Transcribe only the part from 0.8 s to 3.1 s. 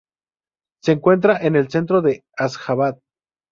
Se encuentra en el centro de Asjabad.